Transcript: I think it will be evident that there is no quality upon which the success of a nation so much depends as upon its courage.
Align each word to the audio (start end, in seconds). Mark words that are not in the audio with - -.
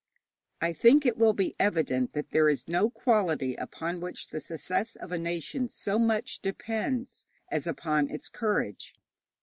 I 0.61 0.73
think 0.73 1.05
it 1.05 1.15
will 1.15 1.33
be 1.33 1.55
evident 1.59 2.13
that 2.13 2.31
there 2.31 2.49
is 2.49 2.67
no 2.67 2.89
quality 2.89 3.53
upon 3.53 3.99
which 3.99 4.29
the 4.29 4.41
success 4.41 4.95
of 4.95 5.11
a 5.11 5.19
nation 5.19 5.69
so 5.69 5.99
much 5.99 6.39
depends 6.41 7.27
as 7.51 7.67
upon 7.67 8.09
its 8.09 8.27
courage. 8.27 8.95